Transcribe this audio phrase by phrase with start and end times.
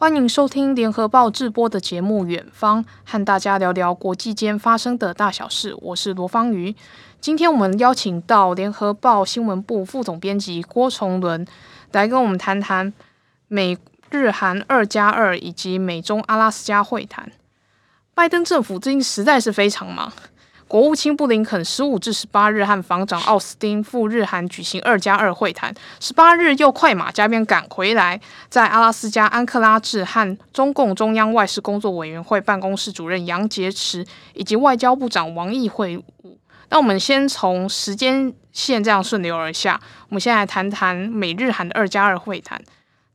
[0.00, 5.74] 欢迎收听联合报直播的节目《远方》，和大家聊聊国际间发生的大小事。
[5.80, 6.72] 我是罗芳瑜。
[7.20, 11.44] 今天我们邀请到联合报新闻部副总编辑郭崇伦
[11.90, 12.92] 来跟我们谈谈
[13.48, 13.76] 美
[14.12, 17.32] 日韩二加二以及美中阿拉斯加会谈。
[18.14, 20.12] 拜登政府最近实在是非常忙。
[20.68, 28.20] 国务卿布林肯十五至十八日和防长奥斯汀赴日韩举行二加二会谈，十八日又快马加鞭赶回来，
[28.50, 36.02] 在阿拉斯加安克拉治和中共中央外事工作委员会办公室主任杨洁篪以及外交部长王毅会晤。
[36.68, 39.80] 那我们先从时间线这样顺流而下，
[40.10, 42.62] 我们先来谈谈美日韩的二加二会谈。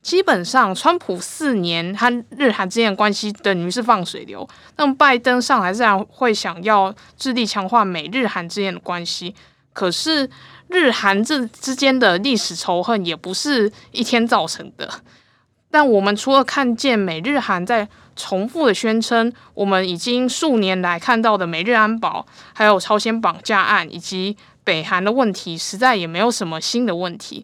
[0.04, 4.48] 基本上，川普四年和日韩之间的关系等于是放水流。
[4.76, 9.34] 那么拜登上来自然会想要致力强化美日韩之间的关系。
[9.72, 10.30] 可是
[10.68, 14.88] 日韩这之间的历史仇恨也不是一天造成的。
[15.72, 27.44] 但我们除了看见美日韩在重复的宣称，我们已经数年来看到的美日安保，还有朝鲜绑架案以及北韩的问题，实在也没有什么新的问题。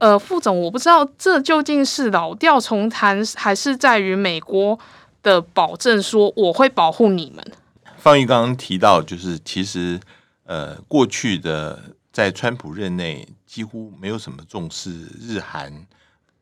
[0.00, 4.78] 呃，副总，我不知道这究竟是老调重弹，还是在于美国
[5.22, 7.52] 的保证说我会保护你们。
[7.98, 10.00] 方瑜刚刚提到，就是其实
[10.44, 11.78] 呃，过去的
[12.10, 15.86] 在川普任内几乎没有什么重视日韩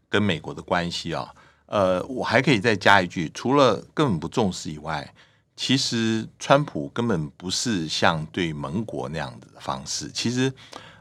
[0.08, 1.28] 跟美国的关系啊。
[1.66, 5.12] 呃，我还可以再加一句，除了根本不重视以外，
[5.56, 10.08] 其实川普根本不是像对盟国那样子的方式。
[10.14, 10.52] 其实，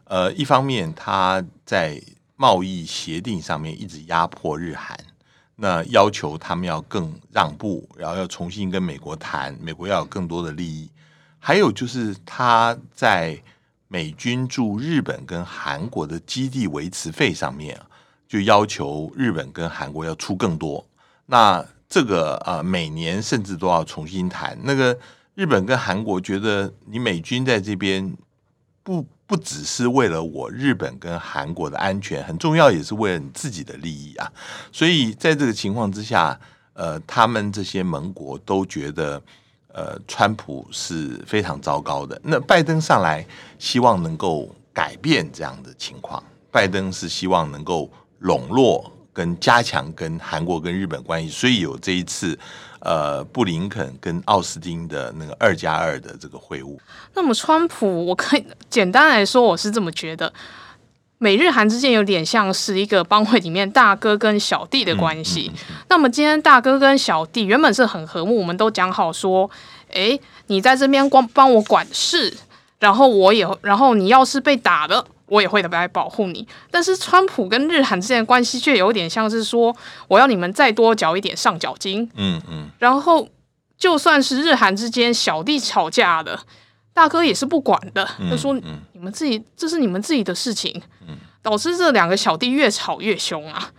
[0.06, 2.02] 呃，一方面他在
[2.40, 4.96] 贸易协定上面一直压迫日韩，
[5.56, 10.88] 那要求他们要更让步，然后要重新跟美国谈，美国要有更多的利益。
[11.40, 13.42] 还有就是他在
[13.88, 17.80] 美军驻日本跟韩国的基地维持费上面，
[18.28, 20.86] 就要求日本跟韩国要出更多。
[21.26, 24.56] 那这个呃，每年甚至都要重新谈。
[24.62, 24.96] 那个
[25.34, 28.16] 日本跟韩国觉得你美军在这边
[28.84, 29.04] 不。
[29.28, 34.32] 不只是为了我日本跟韩国的安全，很重要也是为了你自己的利益啊。
[34.72, 36.40] 所以在这个情况之下，
[36.74, 39.22] 呃，他们这些盟国都觉得，
[39.74, 42.18] 呃，川普是非常糟糕的。
[42.24, 43.28] 那拜登上来，
[43.60, 46.24] 希望能够改变这样的情况。
[46.50, 52.40] 拜登是希望能够笼络跟加强跟韩国跟日本关系，所以有这一次。
[52.88, 56.78] 呃，布林肯跟奥斯汀的那个二加二的这个会晤。
[57.16, 60.32] 那么，川普，我可以简单来说，我是这么觉得，
[61.18, 65.52] 美日韩之间有点像是一个帮会里面大哥跟小弟的关系。
[65.54, 69.52] 嗯嗯嗯、那么，今天大哥跟小弟原本是很和睦，我们都讲好说，
[69.92, 72.34] 诶，你在这边光帮我管事，
[72.80, 75.06] 然后我也，然后你要是被打了。
[75.28, 79.76] 我也会来保护你，但是川普跟日韩之间的关系却有点像是说，
[80.08, 83.28] 我要你们再多缴一点上缴金，嗯嗯，然后
[83.78, 86.40] 就算是日韩之间小弟吵架的，
[86.94, 90.82] 大哥也是不管的，他说你们自己这是你们自己的事情，
[91.42, 93.72] 导致这两个小弟越吵越凶啊。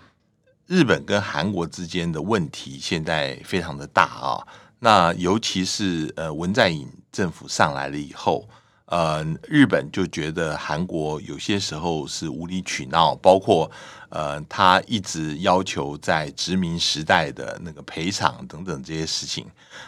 [0.67, 4.47] 日本跟韩国之间的问题现在非常的大啊，
[4.81, 8.47] 那尤其是呃文在寅政府上来了以后。
[8.91, 13.71] 呃，日本就觉得韩国有些时候是无理取闹，包括
[14.09, 19.47] 呃，他一直要求在殖民时代的那个赔偿等等这些事情。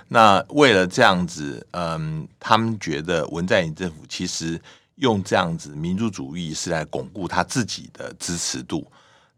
[0.09, 4.61] 那为了这样子，嗯、他们觉得文在寅政府其实
[4.97, 8.87] 用这样子民族主义是来巩固他自己的支持度。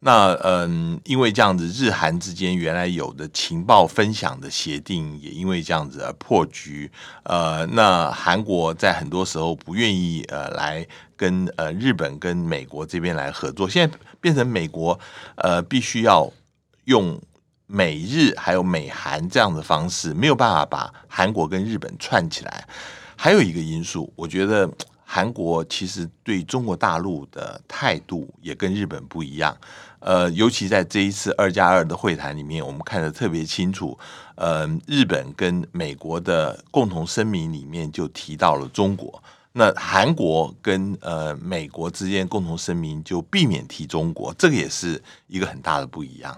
[0.04, 6.90] 那嗯，因为这样子，日韩之间原来有的情报分享的协定，也因为这样子而破局。
[7.22, 10.84] 呃，那韩国在很多时候不愿意呃来
[11.16, 14.98] 跟呃日本跟美国这边来合作，现在变成美国
[15.36, 16.28] 呃必须要
[16.86, 17.16] 用
[17.68, 22.66] 美日还有美韩这样的方式，没有办法把韩国跟日本串起来。
[23.14, 24.68] 还有一个因素，我觉得
[25.04, 29.56] 韩国其实对中国大陆的态度也跟日本不一样。
[30.04, 33.96] 呃，尤其在这一次二加二的会谈里面，我们看得特别清楚。
[34.34, 39.22] 呃，日本跟美国的共同声明里面就提到了中国，
[39.52, 46.36] 那韩国跟呃美国之间共同声明就避免提中国，这个也是一个很大的不一样。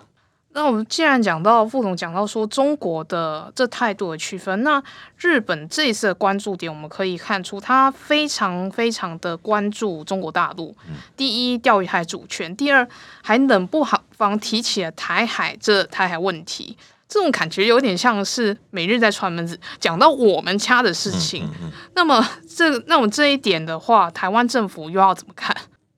[0.54, 4.82] 那我们既然讲到副总讲到说中国的这态度的区分，那
[5.18, 10.74] 日本这一次的关注点，我们可以看出他非常非常的关注中国大陆。
[10.88, 12.88] 嗯、第一，钓鱼台主权；第二，
[13.22, 16.76] 还冷不防提起了台海这台海问题。
[17.08, 21.44] 这种感觉有点像是每日在串门子，讲到我们家的事情。
[21.44, 25.54] 嗯嗯嗯、那么这那我这一点的话，台湾政府又要怎么看？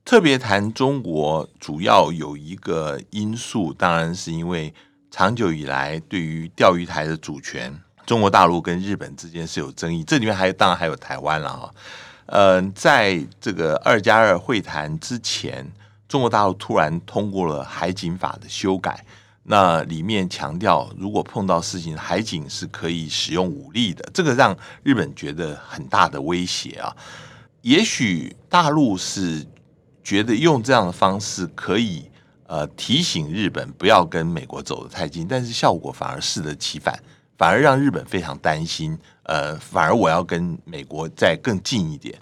[0.06, 4.73] 特别谈中国，主要有一个因素，当然是因为
[5.11, 7.76] 长久以来对于钓鱼台的主权，
[8.06, 10.05] 中国大陆跟日本之间是有争议。
[10.05, 11.75] 这里面还当然还有台湾了哈。
[12.26, 15.67] 呃，在这个二加二会谈之前，
[16.08, 19.05] 中国大陆突然通过了海警法的修改，
[19.43, 24.08] 那里面强调，如果碰到事情，海警是可以使用武力的。
[24.14, 26.97] 这个让日本觉得很大的威胁啊。
[27.62, 29.44] 也许大陆是
[30.06, 32.08] 觉得用这样的方式可以
[32.47, 36.97] 呃提醒日本不要跟美国走得太近，但是效果反而适得其反，
[37.37, 38.97] 反而让日本非常担心。
[39.25, 42.17] 呃，反而我要跟美国再更近一点。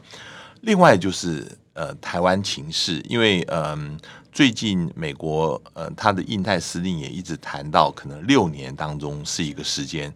[0.62, 4.00] 另外就是呃台湾情势，因为嗯、
[4.32, 10.10] 最近美国呃他的印太司令也一直谈到，可能六年当中是一个时间。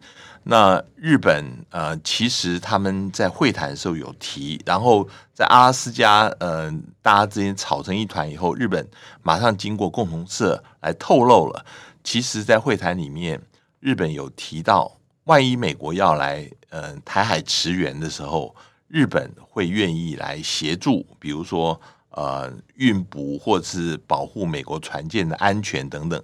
[0.45, 8.89] 那日本呃，其实他们在会谈的时候有提，然后在阿拉斯加呃，大家之间吵成一团以后，日本
[9.23, 11.67] 马上经过共同社来透露了，
[12.03, 13.41] 其实，在会谈里面，
[13.81, 18.55] 日本有提到，万一美国要来呃台海驰援的时候，
[18.87, 21.79] 日本会愿意来协助，比如说
[22.11, 26.23] 呃运补或是保护美国船舰的安全等等，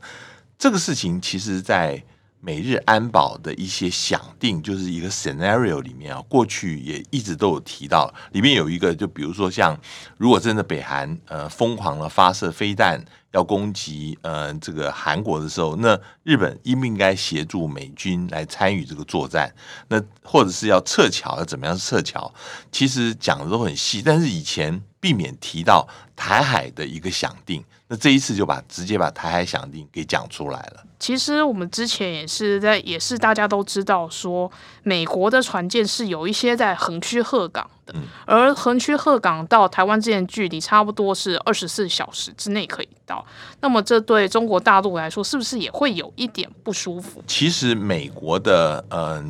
[0.56, 2.02] 这个事情其实，在
[2.44, 9.79] 美日安保的一些想定，就是一个 scenario 里面啊，过去也一直都有提到，里面有一个，就比如说像
[10.19, 13.02] 如果真的北韩呃疯狂的发射飞弹
[13.32, 19.50] 要攻击呃这个韩国的时候，那日本应不应该协助美军来参与这个作战？
[19.88, 22.32] 那或者是要撤侨，要怎么样撤侨？
[22.70, 25.87] 其实讲的都很细，但是以前避免提到
[26.17, 27.62] 台海的一个想定。
[27.87, 30.83] 那这一次就把直接把台海想定给讲出来了。
[30.99, 34.51] 其实我们之前也是在，也是大家都知道说，
[34.83, 43.23] 美国的船舰是有一些在横须贺港的，嗯、而横须贺港到台湾之间距离差不多是二十四小时之内可以到。
[43.61, 47.23] 那么这对中国大陆来说，是不是也会有一点不舒服？
[47.27, 48.99] 其实美国的嗯。
[48.99, 49.25] 呃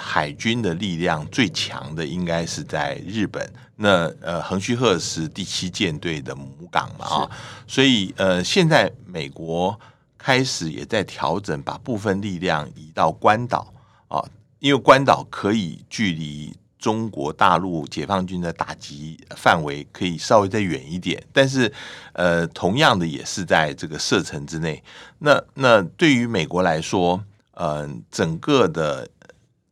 [0.00, 7.30] 海军的力量最强的应该是在日本，那呃横须贺是第七舰队的母港嘛啊，
[7.64, 9.78] 所以呃现在美国
[10.18, 13.72] 开始也在调整，把部分力量移到关岛
[14.08, 14.20] 啊，
[14.58, 21.72] 因为关岛可以距离中国大陆解放军的打击范围可以稍微再远一点，但是
[22.14, 24.82] 呃同样的也是在这个射程之内。
[25.20, 27.22] 那那对于美国来说，
[27.52, 29.08] 呃整个的。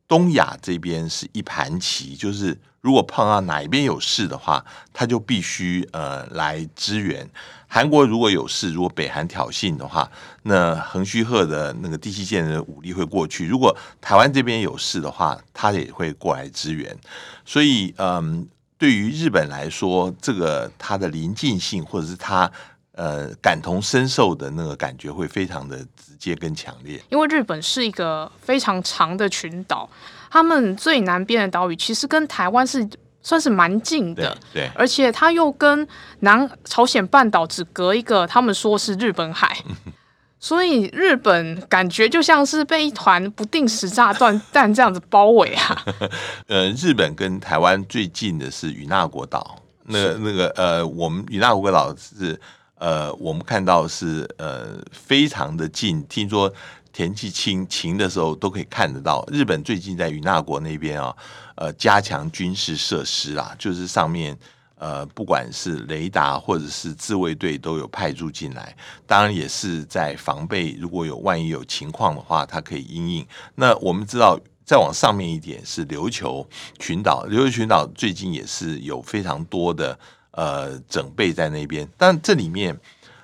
[0.07, 4.63] 东亚这边是一盘棋，就是如果碰到哪一边有事的话，
[4.93, 7.29] 他就必须呃来支援。
[7.67, 10.09] 韩国如果有事，如果北韩挑衅的话，
[10.43, 16.97] 那横须贺的那个第七舰的武力会过去；如果台湾这边有事的话，他也会过来支援。
[17.43, 22.49] 所以，嗯，对于日本来说，这个它的临近性或者是它。
[22.97, 26.99] 呃，感同身受的那个感觉会非常的直接跟强烈。
[27.09, 29.87] 因为日本是一个非常长的群岛，
[30.31, 32.89] 他们最南边的岛屿其实跟台湾是
[33.21, 35.87] 算是蛮近的，对，对，而且它又跟
[36.21, 39.55] 南朝鲜半岛只隔一个，他们说是日本海，
[40.41, 45.85] 所以日本感觉就像是被一团不定时炸弹弹这样子包围啊。
[46.49, 52.41] 呃，日本跟台湾最近的是与那国岛，那个那个呃，我们与那国岛是。
[52.79, 56.51] 呃，我们看到是呃非常的近，听说
[56.93, 59.27] 天气晴晴的时候都可以看得到。
[59.31, 61.15] 日本最近在与那国那边啊，
[61.55, 64.37] 呃，加强军事设施啦，就是上面
[64.75, 68.75] 呃不管是雷达或者是自卫队都有派驻进来，
[69.07, 73.27] 当然也是在防备，如果有万一有情况的话，它可以因应。
[73.55, 79.97] 那我们知道再往上面一点是琉球群岛，琉球群岛最近也是有非常多的。
[80.37, 82.79] 呃，整备在那边，但这里面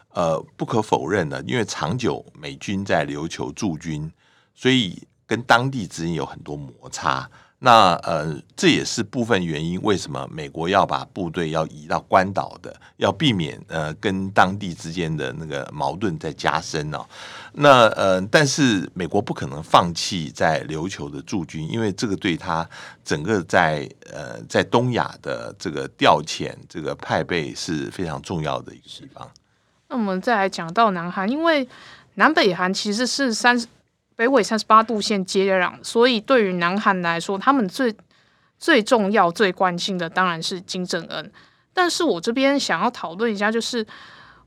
[0.10, 4.12] 呃不可否认的，因为长久美军在琉球驻军，
[4.56, 7.30] 所以跟当地之间有很多摩擦。
[7.66, 17.06] 那呃，这也是部分原因，为什么美国要把部队要移到关岛的，要避免呃跟当地之间的那个矛盾在加深呢、哦？
[17.54, 22.70] 那呃，但是美国不可能放弃在琉球的驻军，因为这个对他
[23.06, 29.32] 整个在呃在东亚的这个调遣、这个派备是非常重要的一个地方。
[29.88, 31.66] 那我们再来讲到南韩，因为
[32.16, 33.66] 南北韩其实是三十。
[34.16, 37.96] 北纬三十八度线接壤，所以对于南韩来说，他们最
[38.60, 41.32] 最重要、最关心的当然是金正恩。
[41.74, 43.86] 但是我这边想要讨论一下，就是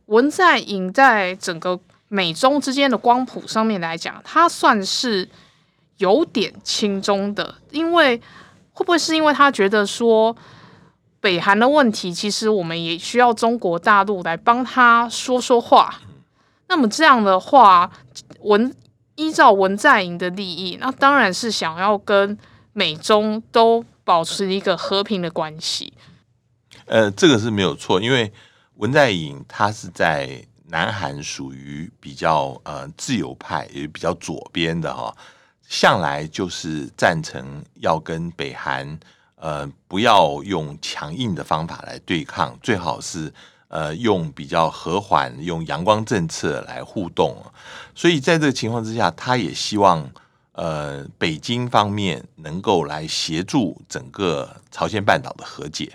[0.07, 5.29] 文在寅在整个美中之间的光谱上面来讲，他算是
[5.99, 8.17] 有点轻中的，因为
[8.73, 10.35] 会不会是因为他觉得说
[11.21, 15.93] 北韩的问题，其实我们也需要中国大陆来帮他说说话。
[16.69, 17.91] 那么这样的话，
[18.43, 18.73] 文。
[19.17, 22.39] 依照文在寅的利益，那当然是想要跟
[22.73, 25.93] 美中都保持一个和平的关系。
[26.85, 28.33] 呃，这个是没有错，因为
[28.75, 35.15] 文在寅他是在南韩属于比较呃自由派，也比较左边的哈，
[35.67, 38.99] 向来就是赞成要跟北韩
[39.37, 43.33] 呃不要用强硬的方法来对抗，最好是
[43.69, 47.37] 呃用比较和缓、用阳光政策来互动。
[47.95, 50.09] 所以在这个情况之下，他也希望
[50.53, 55.93] 呃北京方面能够来协助整个朝鲜半岛的和解。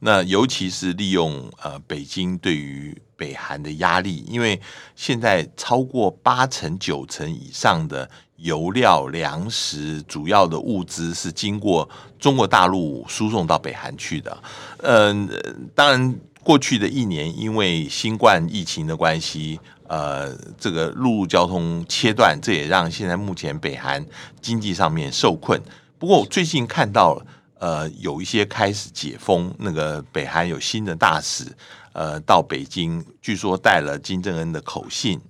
[0.00, 4.60] 那尤其是利用呃北京对于北韩的压力，因为
[4.94, 11.88] 现在超过八成九成以上的油料、粮食、主要的物资是经过
[12.20, 14.42] 中国大陆输送到北韩去的。
[14.84, 15.28] 嗯，
[15.74, 16.14] 当然
[16.48, 24.02] 过去的一年因为新冠疫情的关系，呃，这个陆路交通切断，这也让现在目前北韩
[24.40, 25.60] 经济上面受困。
[25.98, 27.20] 不过我最近看到。
[27.60, 31.44] 呃，有一些开始解封，那个北韩有新的大使，
[31.92, 35.20] 呃，到北京，据说带了金正恩的口信。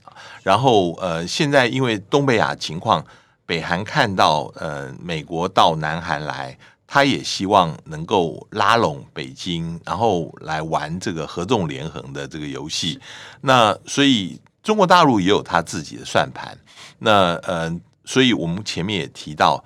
[0.42, 3.02] 然后，呃，现在因为东北亚情况，
[3.46, 6.58] 北韩看到呃美国到南韩来，
[6.90, 12.99] 他也希望能够拉拢北京，然后来玩这个合纵连横的这个游戏。
[13.42, 16.57] 那所以中国大陆也有他自己的算盘。
[16.99, 19.62] 那呃，所以我们前面也提到。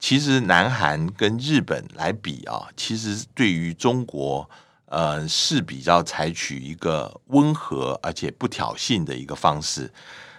[0.00, 4.50] 其实南韩跟日本来比啊，其实对于中国，
[4.86, 9.90] 呃，是比较采取一个温和而且不挑衅的一个方式。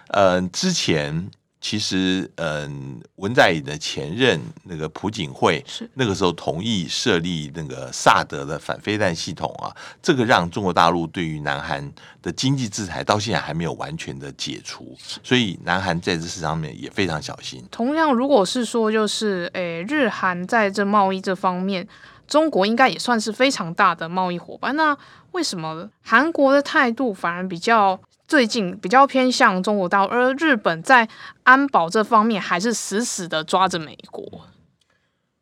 [0.08, 1.30] 呃，之前。
[1.68, 11.92] 其实，嗯，文在寅的前任那个朴槿惠，是那个时候同意设立那个萨德的反飞弹系统啊，这个让中国大陆对于南韩
[12.22, 17.64] 的经济制裁到现在还没有完全的解除，所以南韩在这事上面也非常小心。
[17.68, 21.88] 同样，如果是说就是，诶，日韩在这贸易这方面，
[22.28, 24.76] 中国应该也算是非常大的贸易伙伴。
[24.76, 24.96] 那
[25.32, 27.98] 为什么韩国的态度反而比较？
[28.28, 31.08] 最近比较偏向中国大陆，而日本在
[31.44, 34.24] 安保这方面还是死死的抓着美国。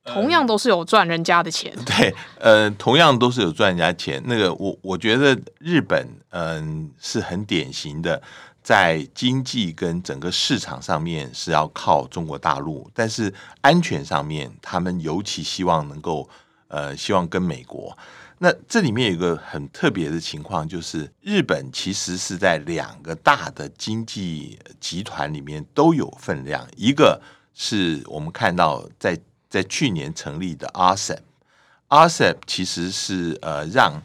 [0.04, 4.22] 同样都是有赚人家的钱，嗯、 对，呃，同样都是有赚人家钱。
[4.26, 8.20] 那个，我我觉得日本，嗯、呃，是很典型的，
[8.62, 16.28] 在经济跟整个市场上面是要靠中国大陆，但是安全上面，他们尤其希望能够，
[16.68, 17.96] 呃，希望跟美国。
[18.44, 26.68] 那这里面有一个很特别的情况，就是日本其实是在两个大的经济集团里面都有分量。
[26.76, 27.18] 一个
[27.54, 34.02] 是我们看到在在去年成立的 RCEP，RCEP 其实是呃让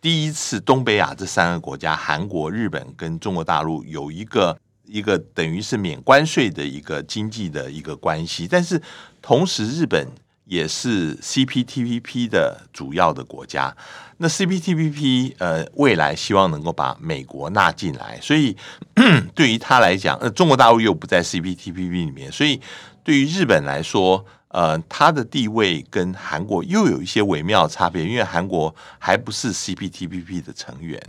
[0.00, 8.80] 第一次东北亚这三个国家，韩国、日本跟中国大陆有一个一个等于是免关税的一个经济的一个关系，但是
[9.20, 10.06] 同时日本。
[10.44, 13.74] 也是 CPTPP 的主要的国家，
[14.18, 18.56] 那 CPTPP 呃未来希望能够把美国纳进来，所以
[19.34, 22.60] 对于他来讲，呃中国大陆又不在 CPTPP 里面，所以
[23.02, 31.00] 对于日本来说，呃他的地位跟韩国又有一些微妙差别，因为韩国还不是 CPTPP 的成员，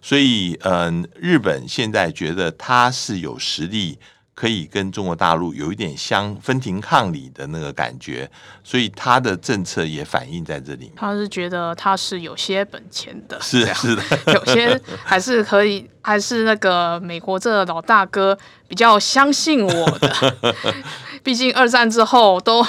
[0.00, 3.98] 所以嗯、日本现在觉得他是有实力。
[4.36, 8.30] 可以跟中国大陆有一点相分庭抗礼的那个感觉，
[8.62, 10.92] 所以他的政策也反映在这里面。
[10.94, 14.02] 他是觉得他是有些本钱的，是是的，
[14.34, 18.36] 有些还是可以，还是那个美国这老大哥
[18.68, 20.54] 比较相信我的。
[21.24, 22.64] 毕竟二战之后都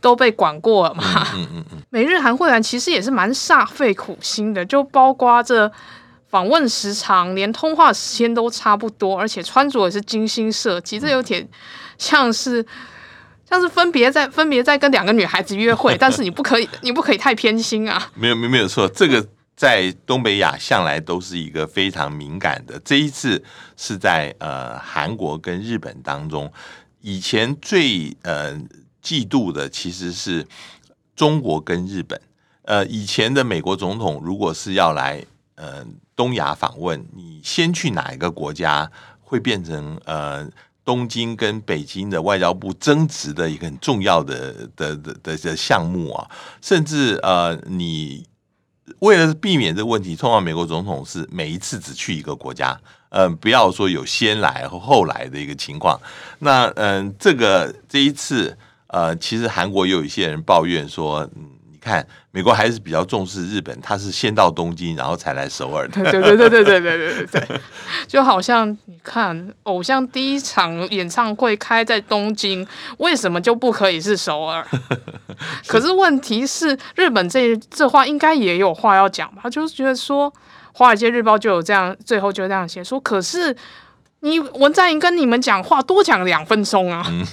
[0.00, 1.24] 都被管过了嘛。
[1.36, 1.82] 嗯嗯嗯。
[1.90, 5.70] 美日韩会谈其实也是蛮煞费苦心的，就包括这。
[6.32, 11.46] 访问时长连通话时间都差不多，而且穿着也是精心设计，这有点
[11.98, 12.64] 像是
[13.46, 18.10] 像是分别在分别在跟两个女孩子约会， 但是你不可以你不可以太偏心啊！
[18.14, 22.80] 没有没有没有错，这个在东北亚向来都是一个非常敏感的。
[22.82, 23.44] 这一次
[23.76, 26.50] 是在呃韩国跟日本当中，
[27.02, 28.54] 以前最呃
[29.04, 30.46] 嫉妒的其实是
[31.14, 32.18] 中国跟日本。
[32.64, 35.22] 呃，以前的美国总统如果是要来
[35.62, 35.86] 呃。
[36.14, 38.88] 东亚访问，你先去哪一个国家，
[39.22, 40.46] 会变成呃
[40.84, 48.26] 东京跟北京的外交部争执的一个很重要的的的的的项目啊，甚至呃你
[49.00, 52.78] 为了避免这个问题，通常美国总统是每一次只去一个国家，
[53.08, 55.98] 呃不要说有先来和后来的一个情况。
[56.40, 58.56] 那嗯、这个这一次
[58.88, 61.28] 呃，其实韩国也有一些人抱怨说。
[61.82, 66.02] 看，美国还是比较重视日本，他是先到东京，然后才来首尔的。
[66.02, 67.60] 对对对对对对对对对，
[68.06, 72.66] 就好像你看，偶像第一场演唱会开在东京，
[72.98, 74.64] 为什么就不可以是首尔？
[75.66, 79.50] 可是问题是，日本这这话应该也有话要讲吧？
[79.50, 80.30] 就是觉得说，
[80.72, 83.56] 《华尔街日报》就有这样，最后就这样写说，可是。
[84.24, 87.04] 你文在寅跟你们讲话多讲两分钟啊！
[87.10, 87.26] 嗯，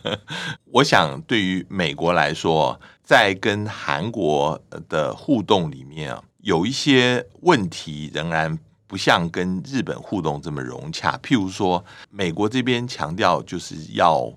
[0.72, 11.16] 我想对于美国来说，在跟韩国的互动里面啊，有一些问题仍然不像跟日本互动这么融洽。
[11.22, 14.30] 譬如说，美国这边强调就是要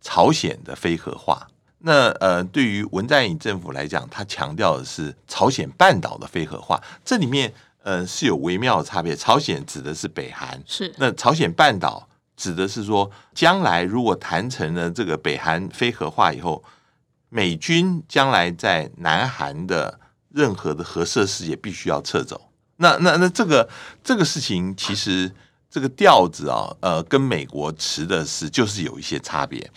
[0.00, 1.46] 朝鲜的非核化，
[1.80, 7.52] 那呃，对于文在寅政府来讲，他强调的是朝鲜半岛的非核化，这里面。
[7.84, 9.16] 呃，是有微妙的差别。
[9.16, 16.62] 朝鲜指的是北韩，是那朝鲜半岛指的是说，将来如果谈成了这个北韩非核化以后，
[17.32, 19.98] 美军将来在南韩的
[20.28, 22.50] 任何的核设施也必须要撤走。
[22.76, 23.66] 那那那这个
[24.04, 25.32] 这个事情，其实
[25.70, 29.70] 这个调子啊，呃，跟美国持的是就是有一些差别。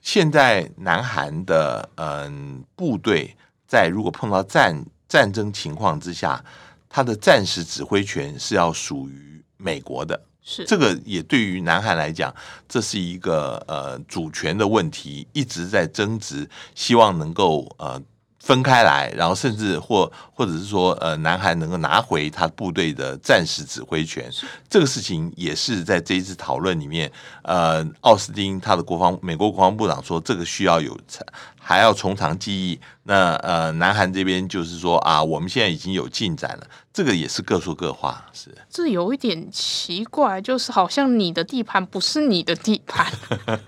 [0.00, 3.36] 现在南韩的嗯、部队
[3.68, 6.44] 在如果碰到战战争情况之下。
[6.90, 12.34] 他的战时指挥权是要属于美国的，是这个也对于南韩来讲，
[12.68, 18.00] 这是一个呃主权的问题，一直在争执，希望能够呃
[18.38, 24.30] 分开来，然后甚至或或者是说呃南韩能够拿回他部队的战时指挥权，
[24.70, 30.98] 这个事情也是在这一次讨论里面，呃，奥斯汀他的国防美国国防部长说，这个需要有
[31.60, 32.80] 还要从长计议。
[33.10, 38.54] 那呃，南韩这边就是说啊，我们现在已经有进展了，这个也是各说各话，是。
[38.68, 43.10] 这有一点奇怪，就是好像你的地盘不是你的地盘。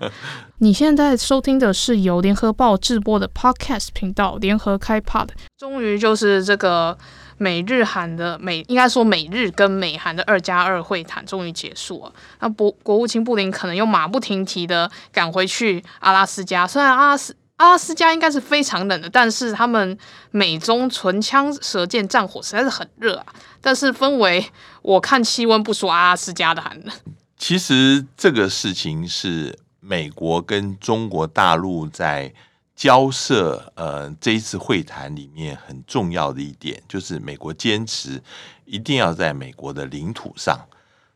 [0.61, 5.29] 你现在收听的是由联合报制播的 Podcast 频道，联合开 Pod。
[5.57, 6.95] 终于就是这个
[7.39, 12.13] 美日韩的美，应该说美日跟美韩的二加二会谈终于结束了。
[12.41, 17.35] 那国国务卿布林可能又马不停蹄的赶回去阿拉斯加，虽然阿拉斯。
[17.61, 19.95] 阿拉斯加应该是非常冷的，但是他们
[20.31, 23.25] 美中唇枪舌剑战火实在是很热啊。
[23.61, 24.43] 但是分为，
[24.81, 26.91] 我看气温不输阿拉斯加的寒冷。
[27.37, 32.33] 其实这个事情是美国跟中国大陆在
[32.75, 38.19] 交涉，呃，这一次会谈里面很重要的一点，就是美国坚持
[38.65, 40.59] 一定要在美国的领土上。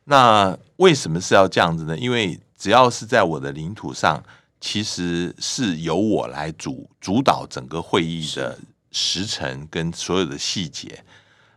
[0.04, 1.98] 那为什么是要这样子呢？
[1.98, 4.24] 因为只要是在我的领土上。
[4.66, 8.58] 其实是由我来主主导整个会议的
[8.90, 11.04] 时程跟所有的细节。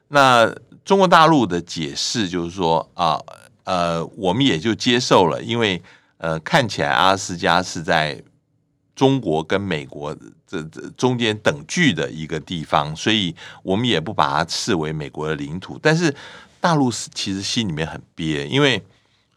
[0.08, 3.18] 那中国大陆的解释就是说啊，
[3.64, 5.82] 呃，我们也就接受了，因为
[6.18, 8.22] 呃，看起来阿拉斯加是在
[8.94, 10.14] 中国跟美国
[10.46, 15.78] 这这中间等距的一个地方，所以我们也不把它视为美国的领土。
[15.80, 16.14] 但是
[16.60, 18.82] 大陆是其实心里面很憋，因为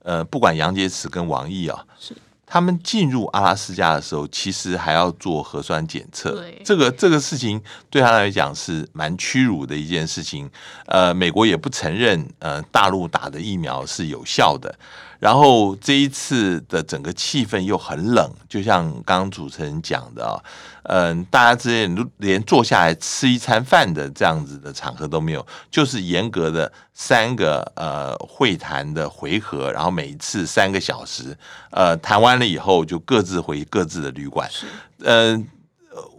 [0.03, 1.86] 呃，不管杨洁篪跟王毅啊。
[1.97, 2.13] 是。
[2.51, 6.31] 他们进入阿拉斯加的时候，其实还要做核酸检测。
[6.31, 10.51] 对，这个这个事情对他来讲是蛮屈辱的一件事情。
[10.85, 14.77] 呃，美国也不承认，呃，大陆打的疫苗是有效的。
[15.21, 20.34] 然后这一次的整个气氛又很冷，就像刚刚主持人讲的啊，
[20.81, 31.38] 嗯，大家之间连坐下来吃一餐饭的这样子的场合都没有，就是严格的三个呃会谈的回合，然后每一次三个小时，
[31.69, 34.49] 呃，谈完了以后就各自回各自的旅馆。
[35.03, 35.47] 嗯，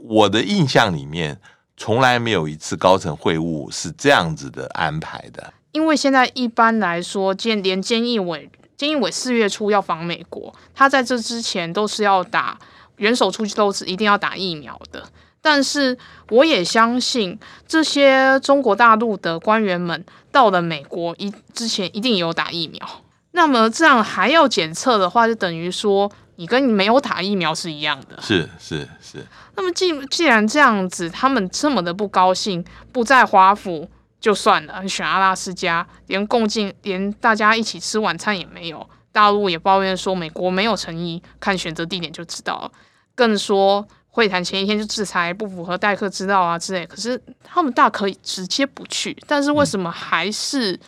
[0.04, 1.36] 我的印象里面
[1.76, 8.48] 从来没有一次高层会晤是这样子的安排的，因为现在一般来说，建连监义委。
[8.82, 12.58] 菅义伟四月初要访美国，他在这之前都是要打
[12.96, 15.04] 元首出去都是一定要打疫苗的。
[15.40, 15.96] 但是
[16.30, 22.84] 我也相信这些中国大陆的官员们到了美国一之前一定有打疫苗。
[23.30, 28.20] 那么这样还要检测的话，就等于说你跟你没有打疫苗是一样的。
[28.20, 29.24] 是是是。
[29.54, 33.88] 那么既既然这样子，他们这么的不高兴，不在华府。
[34.22, 38.88] 就算了，选阿拉斯加，连共进，连大家一起吃晚餐也没有。
[39.10, 42.70] 大陆也抱怨说美国没有诚意，看选择地点就知道了。
[43.16, 46.86] 更说会谈前一天就制裁不符合待客之道啊之类。
[46.86, 50.78] 可是他们大可以直接不去，但是为什么还是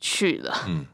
[0.00, 0.56] 去了？
[0.68, 0.86] 嗯，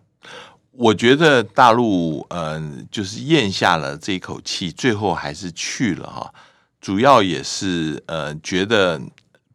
[0.70, 6.32] 我觉得大陆嗯、呃，就是咽下了这一口气，最后还是去了哈。
[6.80, 8.98] 主要也是呃，觉得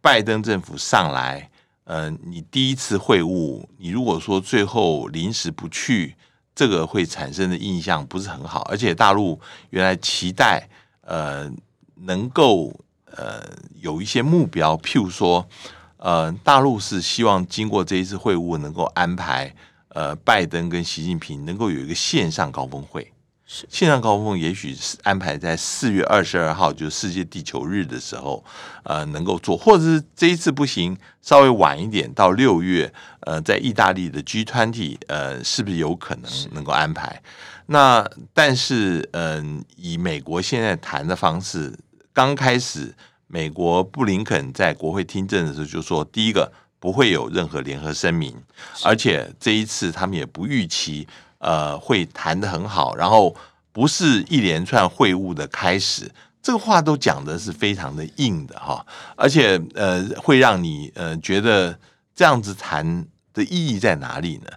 [0.02, 1.50] 拜登政府上来。
[1.88, 6.14] 呃，你第一次会晤，你如果说最后临时不去，
[6.54, 8.62] 这个会产生的印象不是很好。
[8.64, 10.68] 而且大陆原来期待
[11.02, 11.50] 呃
[11.96, 13.42] 能够呃
[13.80, 15.48] 有一些目标，譬如说，
[15.96, 19.56] 呃，大陆是希望经过这一次会晤，能够安排
[19.88, 23.10] 呃拜登跟习近平能够有一个线上高峰会。
[23.50, 28.44] 是线上高峰，也许是安排在四月二十二号，就是世界地球日的时候，
[28.84, 37.22] 呃，能够做，或者是这一次不行，稍微晚一点，到六月，呃，在意大利的 G 团体呃，是不是有可能能够安排？
[37.68, 41.74] 那但是，嗯、呃，以美国现在谈的方式，
[42.12, 42.94] 刚开始，
[43.28, 48.36] 美国布林肯在国会听证的时候就说，第一个不会有任何联合声明，
[48.84, 51.08] 而且这一次他们也不预期。
[51.40, 53.36] 呃，会谈得很好，然后
[53.72, 61.78] 不是一连串会晤的开始，这个话都讲的是非常的硬的哈，而且呃，会让你呃觉得
[62.16, 64.48] 这样子谈的意义在哪里呢？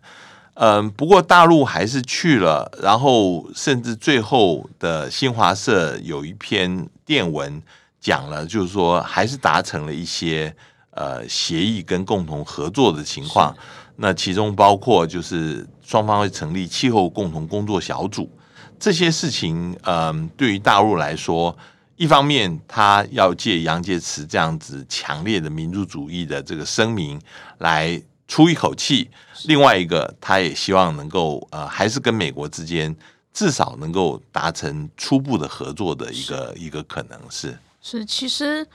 [0.55, 7.63] 嗯、不过大陆还是去了，然后甚至最后的新华社有一篇电文
[7.99, 10.55] 讲了，就是说还是达成了一些
[10.91, 13.57] 呃协议跟共同合作的情况。
[14.03, 18.31] 那其中包括就是双方会成立气候共同工作小组，
[18.79, 21.55] 这些事情，嗯，对于大陆来说，
[21.97, 27.21] 一方面他要借杨洁篪这样子强烈的民族主义的这个声明
[27.59, 29.11] 来出一口气，
[29.45, 32.97] 另外一个他也希望能够呃，还是跟美国之间
[33.35, 38.67] 至少能够达成初步的合作的一个一个可能是是其实。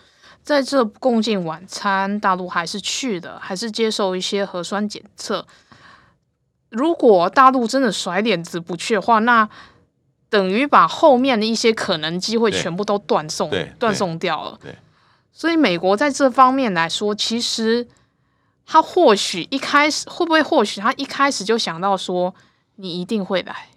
[0.46, 5.46] 在这共进晚餐，大陆还是去的，还是接受一些核酸检测。
[6.70, 9.50] 如果大陆真的甩脸子不去的话，那
[10.30, 14.60] 等于把后面的一些可能机会全部都断送，断送掉了。
[15.34, 17.88] 所以美国在这方面来说，其实
[18.68, 22.36] 他或许一开始会不会，或许他一开始就想到说，
[22.76, 23.70] 你一定会来。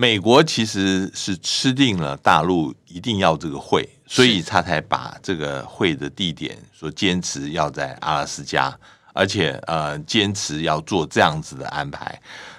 [0.00, 3.88] 美国其实是吃定了大陆一定要这个会。
[4.06, 8.74] 所以他才把这个会的地点说坚持要在阿拉斯加，
[9.12, 12.18] 而且呃坚持要做这样子的安排。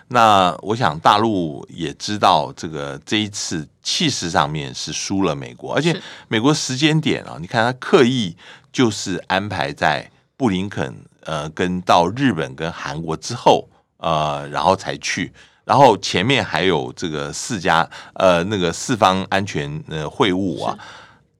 [0.10, 8.36] 那我想大陆也知道这个这一次气势上面是输了美国，而且美国时间点啊，你看他刻意
[8.72, 15.34] 就是安排在布林肯呃跟到日本跟韩国之后呃然后才去，
[15.70, 20.76] 然后前面还有这个四家呃那个四方安全呃会晤啊。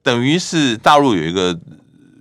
[0.04, 1.58] 等于是大陆有一个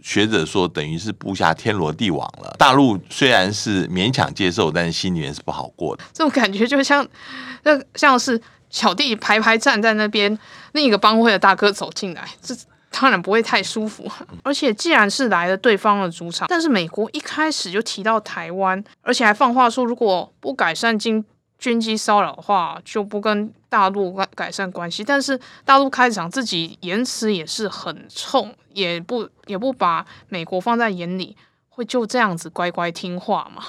[0.01, 2.55] 学者说，等于是布下天罗地网了。
[2.57, 6.03] 大陆虽然是勉强接受，但是心里面是不好过的。
[6.11, 7.07] 这种感觉就像，
[7.61, 8.41] 那像是
[8.71, 10.35] 小弟排排站在那边，
[10.71, 12.55] 另一个帮会的大哥走进来，这
[12.89, 14.11] 当然不会太舒服。
[14.43, 21.23] 而且既然是来了对方的主场，但是美国一开始就提到台湾，而且还放话说，如果不改善经
[21.59, 25.03] 军机骚扰的话，就不跟大陆改改善关系。
[25.03, 31.35] 但是大陆开场自己言辞也是很冲，也不也不把美国放在眼里，
[31.67, 33.61] 会就这样子乖乖听话吗？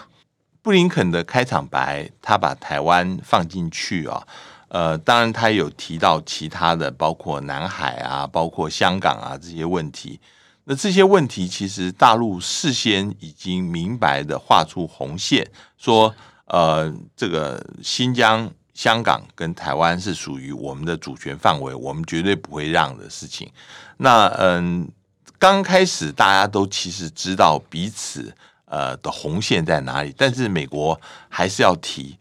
[0.63, 4.25] 布林肯的开场白，他把台湾放进去啊，
[4.69, 10.21] 呃，当然他有提到其他的，包括南海啊，包括香港啊这些问题。
[10.65, 16.15] 那这些问题其实大陆事先已经明白的画出红线，说。
[16.53, 23.49] 呃，这个新疆、香港跟台湾是属于我们的主权范围，我们绝对不会让的事情。
[23.99, 24.91] 那嗯，
[25.39, 28.35] 刚开始大家都其实知道彼此
[28.65, 32.19] 呃的红线在哪里，但是美国还是要提。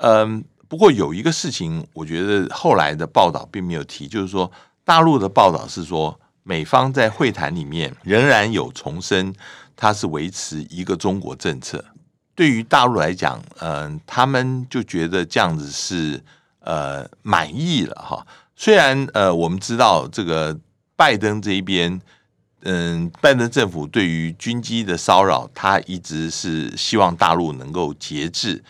[0.00, 4.50] 嗯，不过有一个事情，我觉得后来的报道并没有提，就是说
[4.84, 9.32] 大陆的报道是说，美方在会谈里面仍然有重申，
[9.76, 11.84] 它是维持一个中国政策。
[12.38, 16.22] 对于大陆来讲，嗯、他们就觉得这样子是
[16.60, 18.24] 呃满意了哈。
[18.54, 20.56] 虽然呃，我们知道这个
[20.94, 22.00] 拜登这一边，
[22.60, 28.62] 嗯、拜登政府对于军机的骚扰，他一直是希望大陆能够节制。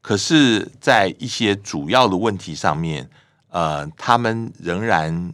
[0.00, 3.10] 可是，在一些主要的问题上面，
[3.48, 5.32] 呃，他们仍然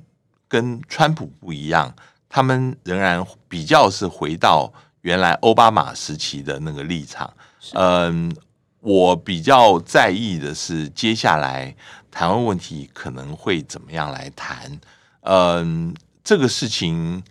[0.49, 1.95] 跟川普不一样，
[2.27, 7.31] 他们仍然比较是回到原来奥巴马时期的那个立场。
[7.75, 8.35] 嗯，
[8.81, 11.75] 我比较在意的是接下来
[12.11, 14.81] 台湾问题可能会怎么样来谈。
[15.21, 15.95] 嗯，
[16.25, 17.23] 这个事情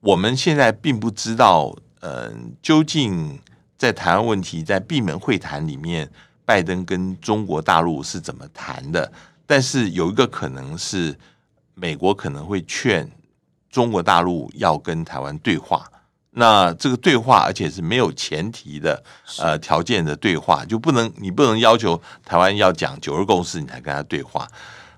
[0.00, 3.40] 我们现在并不知道，嗯，究竟
[3.78, 6.10] 在台湾问题在闭门会谈里面，
[6.44, 9.10] 拜登跟中国大陆是怎么谈的？
[9.46, 11.18] 但是有一个可能是，
[11.74, 13.10] 美国可能会劝
[13.70, 15.90] 中国大陆要跟台湾对话。
[16.32, 19.02] 那这个对话，而且是没有前提的，
[19.38, 24.46] 呃，条件的对话，就不能你不能要求台湾要讲九二共识，你才跟他对话。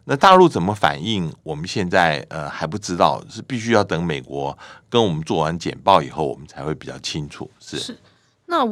[0.04, 1.32] 那大陆怎么反应？
[1.42, 4.56] 我们现在呃还不知道，是必须要等美国
[4.90, 7.50] 跟我们做完简报以后，我们才会比较清楚。
[7.60, 7.98] 是是，
[8.46, 8.64] 那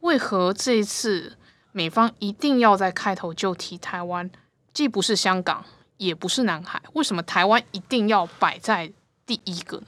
[0.00, 1.36] 为何这一次
[1.72, 4.30] 美方一定要在开头就提台湾？
[4.72, 5.64] 既不是香港，
[5.98, 8.90] 也不是南海，为什么台湾一定要摆在
[9.26, 9.86] 第一个呢？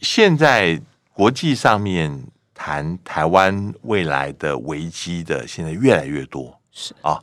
[0.00, 0.80] 现在
[1.12, 6.58] 国际上面谈台湾未来的危机的，现在越来越多。
[6.70, 7.22] 是啊。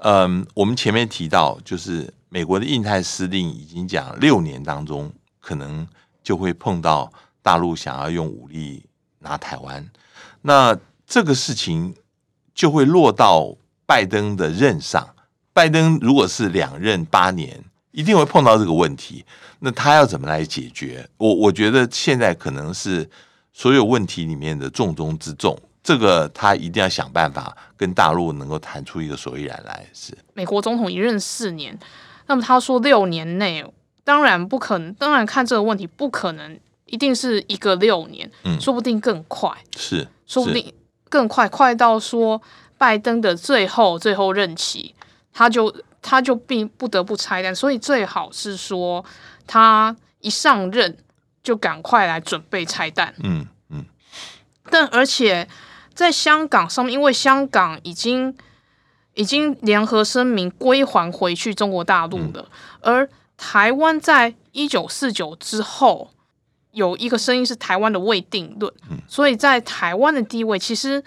[0.00, 5.86] 嗯，我们前面提到，就是美国的印太司令已经讲，六年当中可能
[6.22, 8.84] 就会碰到大陆想要用武力
[9.18, 9.84] 拿台湾，
[10.42, 11.94] 那这个事情
[12.54, 15.08] 就会落到拜登的任上。
[15.52, 19.24] 拜登如果是两任八年，一定会碰到这个问题。
[19.58, 21.08] 那他要怎么来解决？
[21.16, 23.10] 我我觉得现在可能是
[23.58, 25.58] 所有问题里面的重中之重。
[25.82, 29.84] 这个他一定要想办法跟大陆能够谈出一个所以然来。
[29.92, 31.76] 是美国总统一任四年，
[32.26, 33.64] 那么他说六年内，
[34.04, 40.72] 当然不可能，当然看这个问题不可能一定是一个六年，嗯，说不定更快，是，说不定
[41.08, 42.40] 更快，快到说
[42.76, 44.94] 拜登的最后最后任期，
[45.32, 49.04] 他就他就并不得不拆弹，所以最好是说
[49.48, 50.96] 他一上任
[51.48, 53.84] 就赶快来准备拆弹，嗯嗯，
[54.70, 55.48] 但而且。
[55.98, 58.32] 在香港上面，因为香港已经
[59.14, 62.48] 已经联合声明归还回去中国大陆了，
[62.80, 66.12] 而台湾在一九四九之后
[66.70, 68.72] 有一个声音是台湾的未定论，
[69.08, 71.02] 所以在台湾的地位其实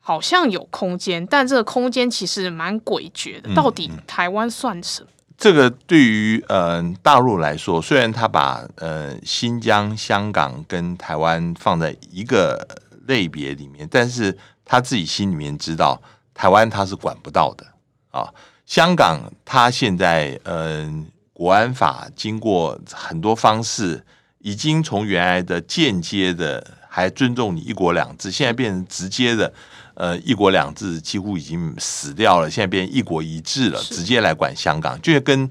[0.00, 3.54] 好像有空间，但这个空间其实蛮诡谲的。
[3.54, 5.08] 到底台湾算什么？
[5.40, 12.64] 这个对于呃大陆来说，虽然他把呃新疆、香港跟台湾放在一个。
[13.06, 16.00] 类别里面，但是他自己心里面知道，
[16.32, 17.66] 台湾他是管不到的
[18.12, 18.32] 啊。
[18.66, 24.04] 香港他现在嗯，国安法经过很多方式，
[24.38, 29.52] 已经从原来的间接的还尊重你一国两制，现在变成直接的
[30.00, 35.48] 呃一国两制几乎已经死掉了，现在变成一国一制了，直接来管香港，就是跟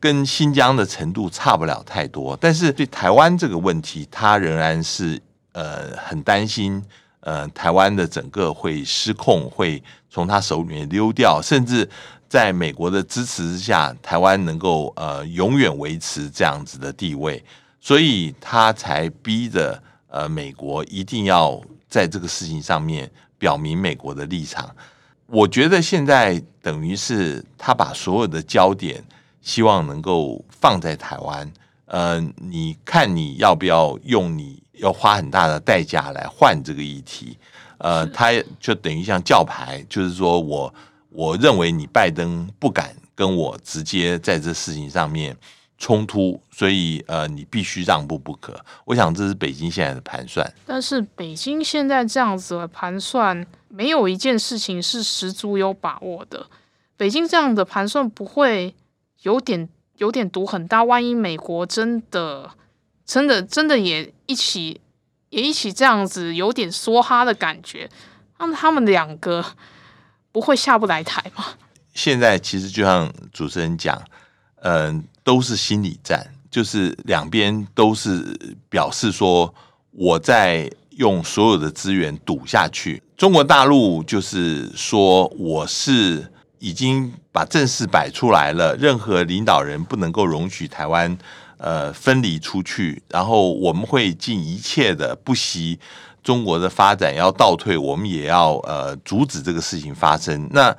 [0.00, 2.36] 跟新疆的程度差不了太多。
[2.40, 5.20] 但是对台湾这个问题，他仍然是。
[5.52, 6.80] 呃，很担心，
[7.22, 11.86] 呃，台湾的整个会失控，会从他手里面溜掉，甚至
[12.28, 17.44] 在美国的支持之下，台湾能够呃永远维持这样子的地位，
[17.80, 23.10] 所以他才逼着呃美国一定要在这个事情上面
[23.40, 24.72] 表明美国的立场。
[25.26, 29.02] 我觉得现在等于是他把所有的焦点
[29.42, 31.52] 希望能够放在台湾，
[31.86, 34.62] 呃，你看你要不要用你。
[34.80, 37.36] 要花很大的代价来换这个议题，
[37.76, 40.74] 呃，他就等于像叫牌，就是说我
[41.10, 45.36] 我认为你拜登不敢跟我直接在这事情上面
[45.76, 48.54] 冲突，所以呃，你必须让步不可。
[48.84, 50.46] 我想这是北京现在的盘算。
[50.66, 56.46] 但是北京现在这样子的盘算，没有一件事情是十足有把握的。
[56.98, 58.74] 北京这样的盘算不会
[59.22, 62.50] 有点有点赌很大，万一美国真的。
[63.06, 64.82] 真的，真的也一起，
[65.30, 67.88] 也一起这样子，有点梭哈的感觉。
[68.38, 69.42] 那他们两个
[70.30, 71.42] 不会下不来台吗？
[71.94, 73.98] 现在其实就像主持人讲，
[74.56, 78.36] 嗯、呃，都是心理战，就是两边都是
[78.68, 79.54] 表示说
[79.92, 83.02] 我在用所有的资源赌下去。
[83.16, 91.16] 中国大陆就是说我是已经把正事摆出来了，任何领导人不能够容许台湾。
[91.62, 95.78] 呃，分离出去，然后我们会尽一切的不惜
[96.22, 100.48] 中国的发展要倒退，我们也要呃阻止这个事情发生。
[100.52, 100.74] 那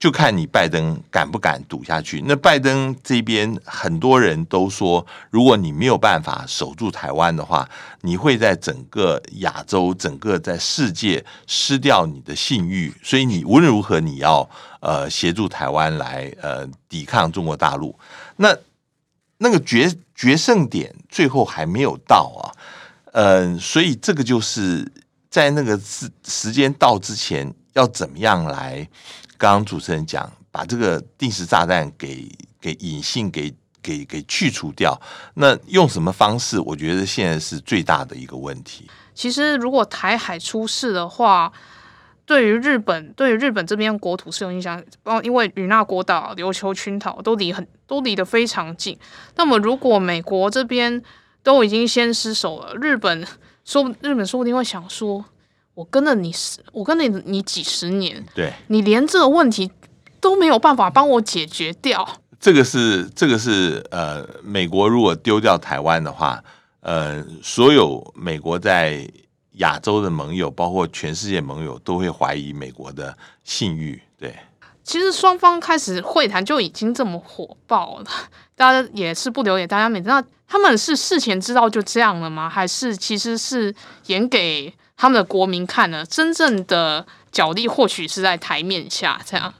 [0.00, 2.24] 就看你拜登敢不敢赌下去。
[2.26, 7.68] 那拜登这边很多人都说，如果你没有办法守住台湾的话，
[8.00, 12.90] 你会在整个亚洲、整个在世界失掉你的信誉。
[13.02, 14.48] 所以你无论如何，你要
[14.80, 17.94] 呃协助台湾来呃抵抗中国大陆。
[18.36, 18.56] 那
[19.36, 22.48] 那个决决胜点最后还没有到啊，
[23.12, 24.90] 嗯、所以这个就是
[25.28, 28.88] 在那个时时间到之前，要怎么样来？
[29.40, 33.50] 刚刚主持人讲，把这个定时炸弹给给隐性给
[33.82, 35.00] 给给去除掉。
[35.32, 36.60] 那用什么方式？
[36.60, 38.86] 我觉得现在是最大的一个问题。
[39.14, 41.50] 其实，如果台海出事的话，
[42.26, 48.98] 对于日本，对于日本这边国土是有影响，包因为与那国岛、琉球群岛都离很都离得非常近。
[49.36, 51.02] 那么，如果美国这边
[51.42, 53.26] 都已经先失守了，日本
[53.64, 55.24] 说日本说不定会想说
[55.80, 59.72] ：“我跟了你十，我跟了你几十年，对，你连这个问题
[60.20, 62.06] 都没有办法帮我解决掉。”
[62.38, 66.44] 这个是这个是呃，美国如果丢掉台湾的话，
[66.80, 69.08] 呃，所有美国在
[69.52, 74.02] 亚洲的盟友，包括全世界盟友，都会怀疑美国的信誉。
[74.18, 74.36] 对，
[74.84, 78.04] 其实双方开始会谈就已经这么火爆了，
[78.54, 80.10] 大家也是不留给，大家每次
[80.46, 82.50] 他们是事前知道就这样了吗？
[82.50, 83.74] 还是其实是
[84.08, 86.04] 演给他们的国民看呢？
[86.04, 89.54] 真正的角力或许是在台面下这样。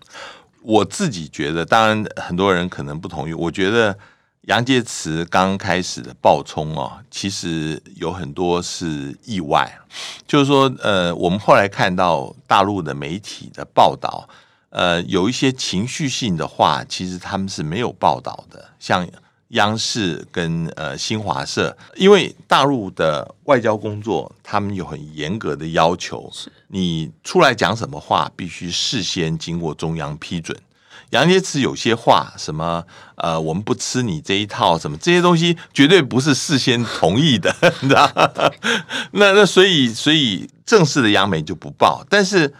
[0.60, 3.32] 我自己觉得，当然很多人可能不同意。
[3.32, 3.96] 我觉得
[4.42, 9.80] 杨洁篪刚开始的暴冲哦，其实有很多是意外。
[10.26, 14.28] 就是说，呃，我们后来看到大陆的媒体的报道，
[14.68, 19.08] 呃，有一些情绪性的话，其实他们是没有报道的，像。
[19.50, 26.30] 央视跟呃新华社，因为大陆的外交工作，他们有很严格的要求，
[26.68, 30.56] 你出来讲什么话，必须事先经过中央批准。
[31.10, 32.84] 杨洁篪有些话，什么
[33.16, 38.08] 呃，我们不吃你这一套，什么这些东西，绝对不是事先同意的， 你知道？
[39.12, 42.54] 那那所以所以正式的央媒就不报，但是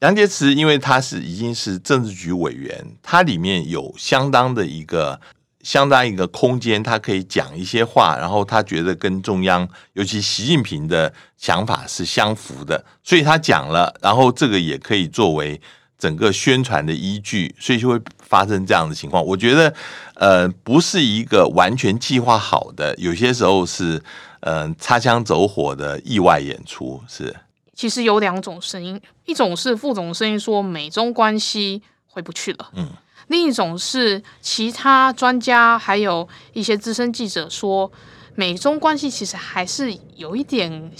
[0.00, 5.18] 杨洁篪因为他是已经是政治局委员，他里面有相当的一个。
[5.64, 15.58] 相当一个空间，他可以讲一些话，然后他觉得跟中央，尤其习近平的想法是相符的，所以他讲了，然后这个也可以作为
[15.98, 19.24] 整个宣传的依据，所以就会发生这样的情况。
[19.24, 19.74] 我觉得，
[20.16, 23.96] 呃，不是一个完全计划好的，有些时候是，
[24.40, 27.02] 嗯、呃，擦枪走火的意外演出。
[27.08, 27.34] 是，
[27.74, 32.90] 其实有两种声音，一种是副总声音说美中关系回不去了，嗯。
[33.28, 37.90] 另一种是其他专家，还有一些资深记者说，
[38.34, 40.92] 美中关系其实还是有一点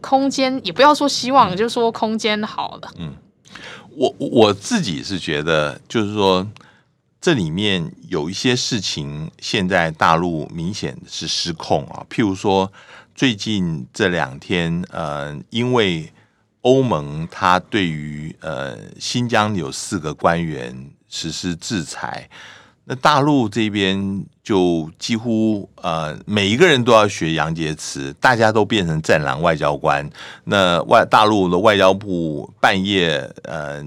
[0.00, 2.90] 空间，也不要说希望，就说空间好了。
[2.98, 3.12] 嗯，
[3.90, 6.46] 我我自己是觉得，就是说
[7.20, 12.06] 这里面有一些事情，现在大陆明显是失控啊。
[12.08, 12.72] 譬如说，
[13.14, 16.10] 最近这两天，呃，因为
[16.62, 20.90] 欧盟它对于呃新疆有四个官员。
[21.16, 22.28] 实施制裁，
[22.84, 30.06] 那大陆这边就几乎呃每一个人都要学杨洁篪，大家都变成战狼外交官。
[30.44, 33.82] 那外大陆的外交部半夜呃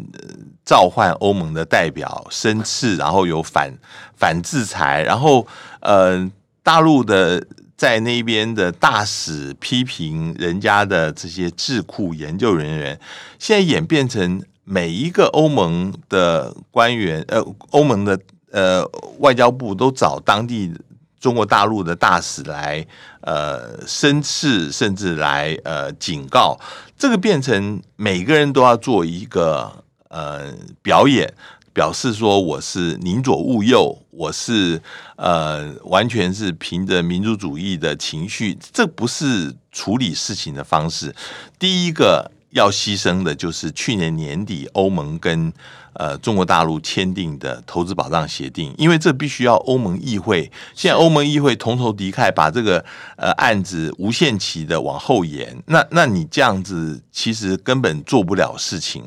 [0.66, 3.72] 召唤欧盟的代表申斥，然后有反
[4.16, 5.46] 反制裁，然后
[5.82, 6.28] 呃
[6.64, 7.46] 大陆的
[7.78, 13.00] 在那边的大使批评人家的这些智库研究人员，
[13.38, 14.42] 现在演变成。
[14.72, 18.20] 每一个欧盟的官员，呃，欧盟的
[18.52, 18.86] 呃
[19.18, 20.72] 外交部都找当地
[21.20, 22.86] 中国大陆的大使来，
[23.22, 26.56] 呃，申斥，甚至来呃警告，
[26.96, 30.54] 这个变成每个人都要做一个呃
[30.84, 31.34] 表演，
[31.74, 34.80] 表示说我是宁左勿右，我是
[35.16, 41.16] 呃完全是凭着民族主义的情绪，这不是处理事情的方式。
[41.58, 42.30] 第一个。
[42.52, 45.52] 要牺牲的就是去年年底欧盟跟
[45.94, 50.52] 呃中国大陆签订的投资保障协定，因为这必须要欧盟议会。
[50.74, 52.84] 现在欧盟议会同仇敌忾，把这个
[53.18, 55.56] 呃案子无限期的往后延。
[55.68, 59.04] 那那你这样子其实根本做不了事情。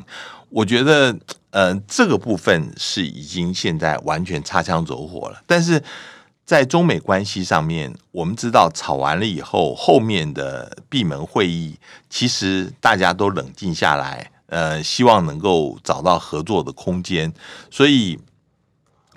[0.49, 1.17] 我觉得
[1.51, 5.83] 呃这个部分是已经现在完全擦枪走火了，但是。
[6.53, 11.79] 在中美关系上面，我们知道吵完了以后，后面的闭门会议，
[12.11, 17.33] 其实大家都冷静下来，呃，希望能够找到合作的空间。
[17.71, 18.19] 所以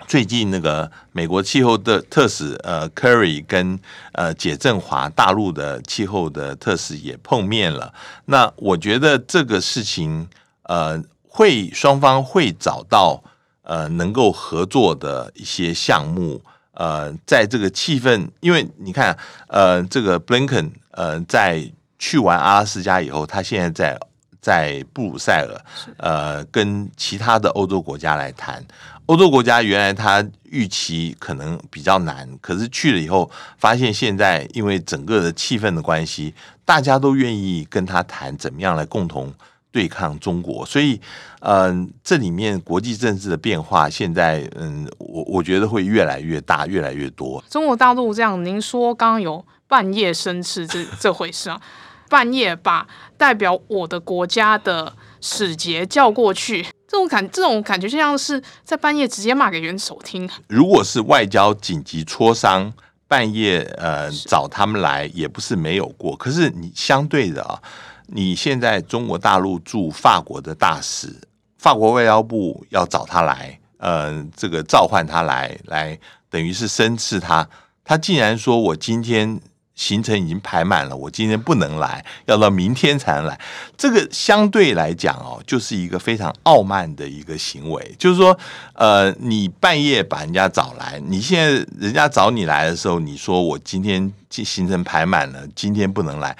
[0.08, 3.78] 最近那个美国气候的特使呃 Kerry 跟
[4.12, 7.92] 呃解振华大陆的气候的特使也碰面了。
[8.24, 10.26] 那我觉得这个事情
[10.62, 13.22] 呃会双方会找到
[13.60, 16.40] 呃能够合作的一些项目。
[16.76, 19.16] 呃，在这个气氛，因为你看，
[19.48, 23.98] 呃，这个 Blinken 呃，在去完阿拉斯加以后，他现在在
[24.40, 25.58] 在布鲁塞尔，
[25.96, 28.64] 呃，跟其他的欧洲国家来谈。
[29.06, 36.34] 欧洲国家原来他预期可能比较难，可是去了以后，发现现在因为整个的气氛的关系，
[36.64, 39.32] 大家都愿意跟他谈怎么样来共同。
[39.76, 40.98] 对抗中国，所以，
[41.40, 47.44] 嗯、呃，这里面国际政治的变化，现在，嗯，我我觉得会越来越大，越来越多。
[47.50, 51.60] 中国大陆这样，您说刚刚有半夜生吃这 这回事啊？
[52.08, 52.86] 半夜把
[53.18, 60.26] 代表我的国家的使节叫过去，这种感这种感觉就像是在半夜直接骂给元首听。
[60.48, 62.72] 如果是外交紧急磋商，
[63.06, 66.16] 半夜呃找他们来，也不是没有过。
[66.16, 67.60] 可是你相对的啊。
[68.06, 71.14] 你现在中国大陆驻法国的大使，
[71.58, 75.98] 法国外交部要找他来，呃，这个召唤他来，来
[76.30, 77.48] 等于是申斥他。
[77.84, 79.40] 他竟然说我今天。
[79.76, 83.38] 行程已经排满了，我今天不能来，要到明天才能来。
[83.76, 87.94] 这个相对来讲哦，就是一个非常傲慢的一个行为。
[87.98, 88.34] 就是说，
[88.72, 96.34] 呃，你半夜把人家找来，你现在人家找你来的时候，你说我今天行程排满了，今天不能来，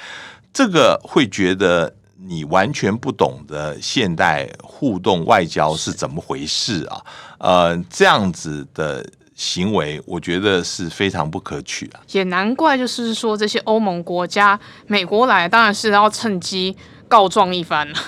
[0.57, 7.05] 这个会觉得你完全不懂得现代互动外交是怎么回事啊？
[7.39, 9.05] 呃，这样子的。
[9.35, 16.75] 行为我觉得是非常不可取啊，也难怪，就是说这些欧盟国家，美国来当然是要趁机
[17.07, 17.99] 告状一番了。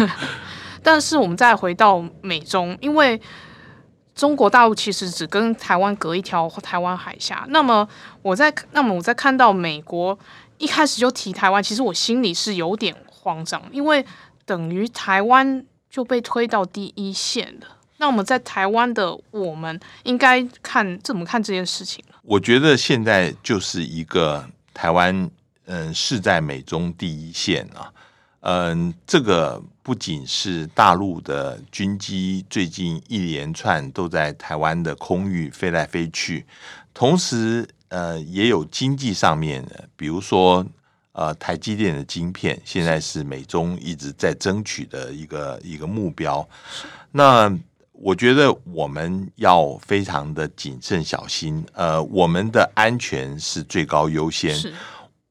[0.84, 3.18] 但是我们再回到美中，因为
[4.14, 7.46] 中国大陆其实只跟台湾隔一条台湾海峡。
[7.48, 7.88] 那么
[8.20, 10.18] 我在那么我在看到美国
[10.58, 14.04] 一开始就提台湾，其实我心里是有点慌张，因为
[14.44, 17.66] 等于台湾就被推到第一线了。
[17.98, 22.04] 那我们在台湾的，我们应该看怎么看这件事情？
[22.22, 25.30] 我觉得现在就是一个台湾，
[25.66, 27.92] 嗯，是在美中第一线啊，
[28.40, 36.44] 嗯，这个不仅是大陆的军机最近一连串都在台湾的空域飞来飞去，
[36.92, 40.66] 同时，呃，也有经济上面的，比如说，
[41.12, 46.48] 呃，台积电的晶片，现在是美中一直在争取的一个一个目标，
[47.12, 47.56] 那。
[47.96, 54.52] 我觉得我们要非常的谨慎小心，呃，我们的安全是最高优先。
[54.52, 54.74] 是，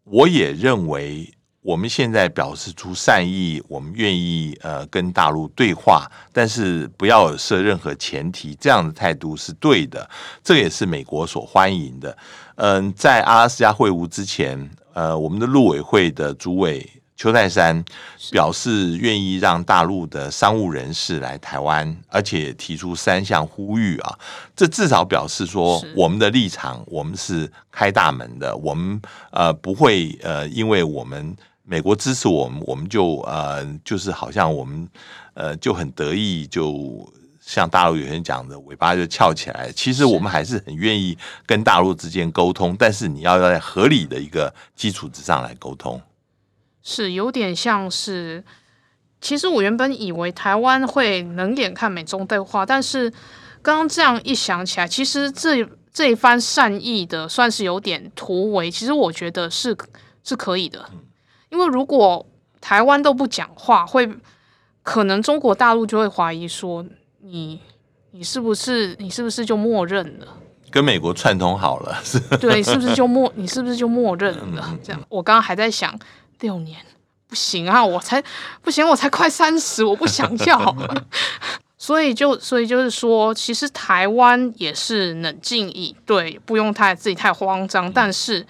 [0.06, 1.30] 我也认为
[1.62, 10.10] 我们现在表示出善意，我们愿意呃跟大陆对话，但是不要设任何前提，这样的态度是对的，
[10.42, 12.18] 这也是美国所欢迎的。
[12.56, 16.90] 嗯、呃，在阿拉斯加会晤之前，呃，我们的陆委会的主委。
[17.16, 17.82] 邱泰山
[18.32, 24.18] 表示愿意让大陆的商务人士来台湾，而且提出三项呼吁啊，
[24.56, 29.00] 这至少表示说我们的立场，我们是开大门的，我们
[29.32, 34.90] 呃不会呃因为我们美国支持我们，我们就呃就是好像我们
[35.36, 37.08] 呃就很得意，就
[37.46, 39.72] 像大陆有人讲的尾巴就翘起来。
[39.74, 46.02] 其实我们还是很愿意跟大陆之间沟通，但是你要在合理的一个基础之上来沟通。
[46.82, 48.44] 是有点像是，
[49.22, 53.10] 其实我原本以为台湾会冷眼看美中对话，但是
[53.62, 58.72] 刚刚这样一想起来，其实这这一番善意的算是有点突围。
[58.72, 59.78] 其实我觉得是
[60.24, 60.90] 是可以的，
[61.50, 62.26] 因为如果
[62.60, 64.10] 台湾都不讲话，会
[64.82, 66.86] 可能中国大陆就会怀疑说
[67.24, 67.60] 你
[68.12, 70.28] 你是不是你是不是就默认了，
[70.70, 72.20] 跟美国串通好了，是？
[72.38, 74.78] 对，是不是就默 你是不是就默认了？
[74.84, 75.98] 这样，我刚刚还在想。
[76.40, 76.78] 六年
[77.30, 77.86] 不行啊！
[77.86, 78.22] 我才
[78.62, 80.76] 不行，我才快三十，我不想要。
[81.78, 88.46] 所以就所以就是说，其实台湾也是冷静以对，不用太自己太慌张，但是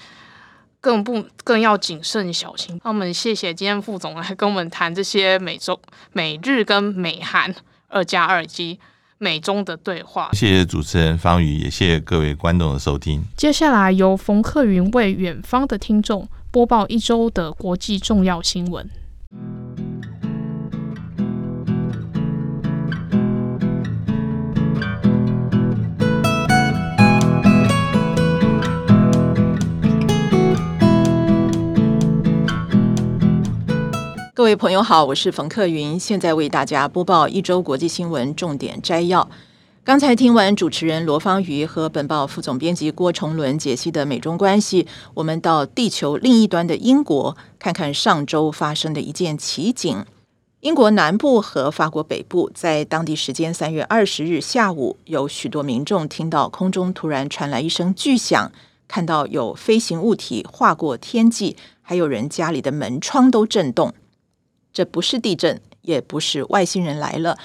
[0.82, 2.82] 更不更要谨慎小心。
[2.84, 5.80] 那我们谢谢今天副总来跟我们谈这些美洲、
[6.12, 7.54] 美日跟美韩
[7.94, 8.80] 二加二及
[9.20, 10.30] 美中的对话。
[10.34, 13.24] 谢谢主持人方宇，也谢谢各位观众的收听。
[13.38, 16.28] 接下来由冯克云为远方的听众。
[16.52, 18.88] 播报一周的国际重要新闻。
[34.44, 39.30] 各位朋友好，我是冯克云，现在为大家播报一周国际新闻重点摘要。
[39.86, 50.06] 刚才听完主持人罗芳瑜和本报副总编辑郭崇伦解析的美中关系，我们到地球另一端的英国看看上周发生的一件奇景。
[50.60, 58.52] 英国南部和法国北部在当地时间三月二十日下午，有许多民众听到空中突然传来一声巨响，
[58.89, 63.94] 看到有飞行物体划过天际，还有人家里的门窗都震动。
[64.74, 67.38] 这不是地震，也不是外星人来了。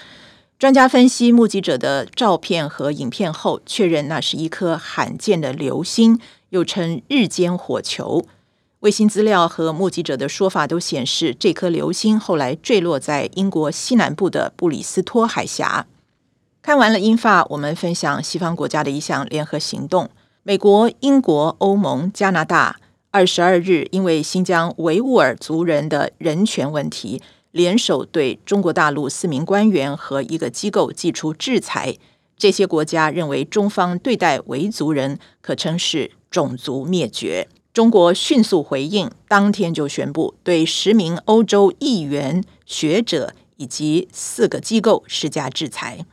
[0.59, 6.18] 专家分析目击者的照片和影片后，确认那是一颗罕见的流星，
[6.49, 8.26] 又称日间火球。
[8.81, 15.87] 卫星资料和目击者的说法都显示，这颗流星后来坠落在英国西南部的布里斯托海峡。
[16.62, 20.11] 看完了英法，我们分享西方国家的一项联合行动：
[20.43, 22.81] 美国、英国、欧盟、加拿大，
[23.18, 27.20] 二十二日因为新疆维吾尔族人的人权问题。
[27.50, 31.96] 联手对中国大陆四名官员和一个机构祭出制裁。
[32.36, 37.48] 这些国家认为中方对待维族人可称是种族灭绝。
[37.72, 46.06] 中国迅速回应，当天就宣布对十名欧洲议员、学者以及四个机构施加制裁。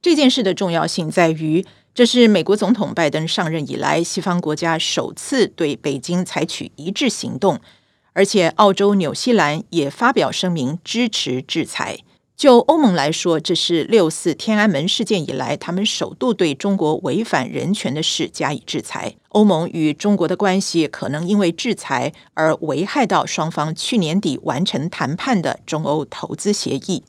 [0.00, 1.66] 这件事的重要性在于，
[1.96, 7.58] 这是美国总统拜登上任以来，西方国家首次对北京采取一致行动，
[8.12, 12.00] 而且澳洲、纽西兰也发表声明支持制裁。
[12.36, 19.14] 就欧盟来说，这是六四天安门事件以来，他们首度对中国违反人权的事加以制裁。
[19.28, 27.04] 欧盟与中国的关系可能因为制裁而危害到双方去年底完成谈判的中欧投资协议。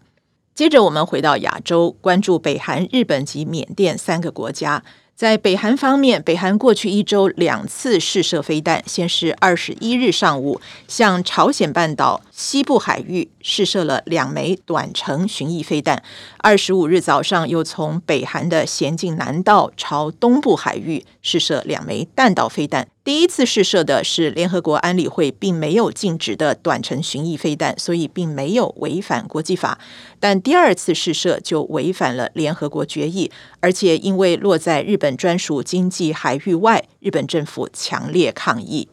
[0.57, 4.81] 接着，我们回到亚洲，关注北韩、日本及缅甸三个国家。
[5.15, 16.03] 在北韩方面，北韩过去一周两次试射飞弹，先是二十一日上午向朝鲜半岛西部海域试射了两枚短程巡弋飞弹，
[16.37, 22.87] 二十五日早上又从北韩的咸镜南道朝东部海域试射两枚弹道飞弹。
[23.03, 29.79] 第一次试射的是联合国安理会并没有禁止的短程巡弋飞弹，所以并没有违反国际法。
[30.19, 33.31] 但第二次试射就违反了联合国决议，
[33.61, 38.89] 而且因为落在日本专属经济海域外，日本政府强烈抗议。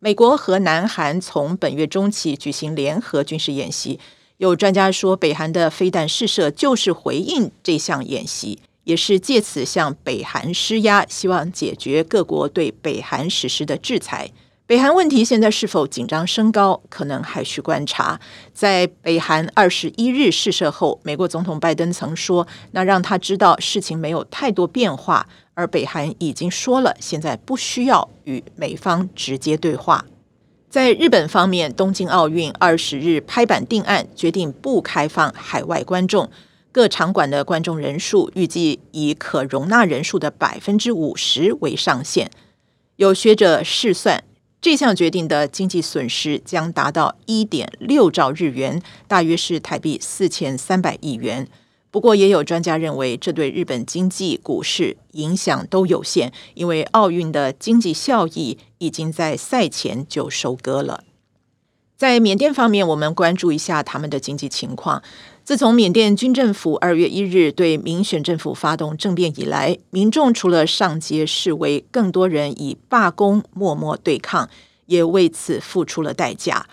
[0.00, 3.98] 美国和南韩从本月中起举行联合军事演习，
[4.36, 8.60] 有专家说，北韩的飞弹试射就是回应这项演习。
[8.84, 14.30] 也是借此向北韩施压，希望解决各国对北韩实施的制裁。
[14.66, 18.20] 北韩问题现在是否紧张升高，可能还需观察。
[18.54, 25.26] 在北韩二十一日试射后，美国总统拜登曾说：“那让他知道事情没有太多变化。”
[25.58, 30.04] 而北韩已经说了，现在不需要与美方直接对话。
[30.70, 36.30] 在日本方面，东京奥运二十日拍板定案，决定不开放海外观众。
[36.70, 42.30] 各场馆的观众人数预计以可容纳人数的百分之五十为上限。
[42.94, 44.22] 有学者试算，
[44.60, 51.48] 这项决定的经济损失将达到一点六兆日元，大约是台币四千三百亿元。
[51.90, 61.04] 不过，也有专家认为，这对日本经济、股市影响都有限，因为奥运的经济效益已经在赛前就收割了。
[61.96, 65.02] 在缅甸方面，我们关注一下他们的经济情况。
[65.42, 74.48] 自从缅甸军政府二月一日对民选政府发动政变以来，民众除了上街示威，更多人以罢工默默对抗，
[74.86, 76.66] 也为此付出了代价。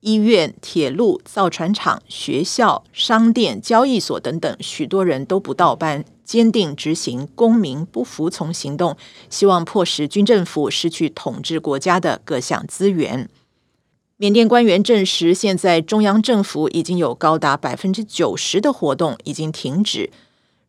[0.00, 8.96] 医院、铁路、造船厂、学校、商店、交易所等等，许多人都不到班，坚定执行公民不服从行动，
[9.28, 13.28] 希望迫使军政府失去统治国家的各项资源。
[14.16, 20.10] 缅甸官员证实，现在中央政府已经有高达百分之九十的活动已经停止。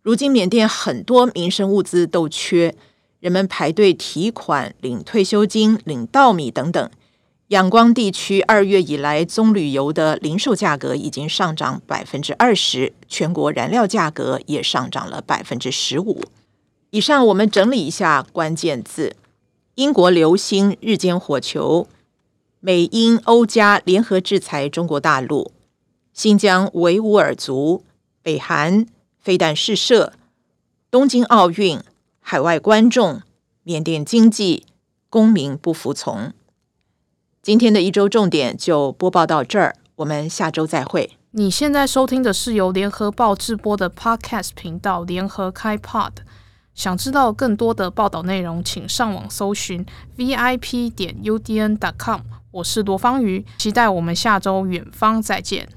[0.02, 2.76] 如今，缅甸很多民生物资都缺，
[3.20, 6.90] 人们排队提款、领退休金、领稻米等等。
[7.52, 16.24] 仰光地区二月以来，棕榈油的零售价格已经上涨百分之二十，全国燃料价格也上涨了百分之十五。
[16.92, 19.18] 以上我们整理一下关键字：
[19.76, 21.90] 英国流星日间火球。
[22.62, 25.52] 美英欧加联合制裁中国大陆，
[26.14, 27.84] 新疆维吾尔族，
[28.22, 28.86] 北韩
[29.20, 30.14] 飞弹试射，
[30.90, 31.82] 东京奥运
[32.22, 33.22] 海外观众，
[33.64, 34.68] 缅甸经济
[35.10, 36.32] 公民不服从。
[37.44, 41.18] 今天的一周重点就播报到这儿，我们下周再会。
[41.32, 46.12] 你现在收听的是由联合报制播的 Podcast 频道联合开 Pod。
[46.76, 49.84] 想知道更多的报道内容，请上网搜寻
[50.16, 52.22] VIP 点 UDN dot com。
[52.52, 55.68] 我是罗方瑜，期待我们下周远方再见。